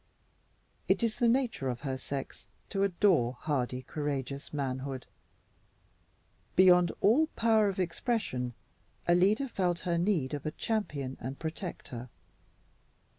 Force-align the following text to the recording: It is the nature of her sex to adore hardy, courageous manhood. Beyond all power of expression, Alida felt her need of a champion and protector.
It 0.87 1.03
is 1.03 1.19
the 1.19 1.27
nature 1.27 1.69
of 1.69 1.81
her 1.81 1.95
sex 1.95 2.47
to 2.69 2.81
adore 2.81 3.33
hardy, 3.33 3.83
courageous 3.83 4.51
manhood. 4.51 5.05
Beyond 6.55 6.91
all 7.01 7.27
power 7.35 7.67
of 7.69 7.79
expression, 7.79 8.55
Alida 9.07 9.47
felt 9.47 9.81
her 9.81 9.99
need 9.99 10.33
of 10.33 10.43
a 10.47 10.57
champion 10.57 11.17
and 11.21 11.37
protector. 11.37 12.09